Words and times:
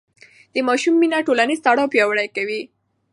د 0.53 0.55
ماشوم 0.67 0.95
مینه 1.01 1.19
ټولنیز 1.27 1.59
تړاو 1.65 1.91
پیاوړی 1.93 2.27
کوي. 2.35 2.61